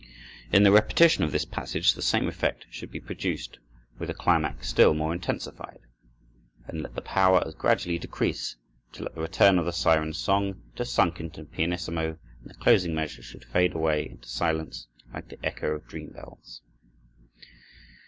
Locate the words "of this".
1.23-1.45